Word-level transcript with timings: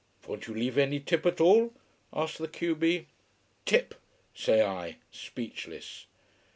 "Won't 0.25 0.47
you 0.47 0.55
leave 0.55 0.79
any 0.79 0.99
tip 0.99 1.27
at 1.27 1.39
all?" 1.39 1.75
asks 2.11 2.39
the 2.39 2.47
q 2.47 2.73
b. 2.73 3.05
"Tip!" 3.65 3.93
say 4.33 4.63
I, 4.63 4.97
speechless. 5.11 6.07